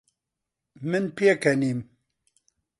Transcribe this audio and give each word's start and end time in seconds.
من 0.89 1.03
پێکەنیم. 1.17 1.79